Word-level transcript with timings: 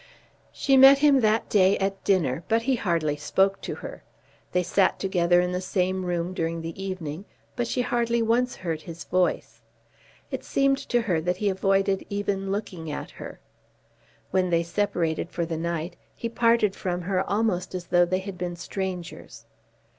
She 0.51 0.77
met 0.77 0.97
him 0.97 1.19
that 1.19 1.47
day 1.47 1.77
at 1.77 2.03
dinner, 2.03 2.43
but 2.47 2.63
he 2.63 2.73
hardly 2.75 3.15
spoke 3.15 3.61
to 3.61 3.75
her. 3.75 4.01
They 4.51 4.63
sat 4.63 4.97
together 4.97 5.39
in 5.39 5.51
the 5.51 5.61
same 5.61 6.05
room 6.05 6.33
during 6.33 6.63
the 6.63 6.83
evening, 6.83 7.25
but 7.55 7.67
she 7.67 7.83
hardly 7.83 8.19
once 8.23 8.55
heard 8.55 8.81
his 8.81 9.03
voice. 9.03 9.61
It 10.31 10.43
seemed 10.43 10.79
to 10.89 11.01
her 11.01 11.21
that 11.21 11.37
he 11.37 11.49
avoided 11.49 12.03
even 12.09 12.51
looking 12.51 12.89
at 12.89 13.11
her. 13.11 13.39
When 14.31 14.49
they 14.49 14.63
separated 14.63 15.29
for 15.29 15.45
the 15.45 15.55
night 15.57 15.97
he 16.15 16.29
parted 16.29 16.75
from 16.75 17.01
her 17.01 17.21
almost 17.29 17.75
as 17.75 17.85
though 17.85 18.05
they 18.05 18.21
had 18.21 18.39
been 18.39 18.55
strangers. 18.55 19.45